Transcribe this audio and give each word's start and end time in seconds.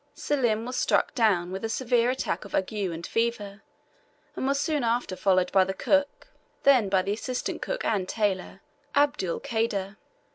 Selim 0.15 0.65
was 0.65 0.77
struck 0.77 1.13
down 1.13 1.51
with 1.51 1.63
a 1.63 1.69
severe 1.69 2.09
attack 2.09 2.43
of 2.43 2.55
ague 2.55 2.73
and 2.73 3.05
fever, 3.05 3.61
and 4.35 4.47
was 4.47 4.59
soon 4.59 4.83
after 4.83 5.15
followed 5.15 5.51
by 5.51 5.63
the 5.63 5.75
cook, 5.75 6.29
then 6.63 6.89
by 6.89 7.03
the 7.03 7.13
assistant 7.13 7.61
cook 7.61 7.85
and 7.85 8.09
tailor, 8.09 8.61
Abdul 8.95 9.39
Kader. 9.41 9.97